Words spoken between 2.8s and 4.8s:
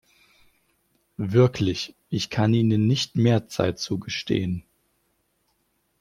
nicht mehr Zeit zugestehen.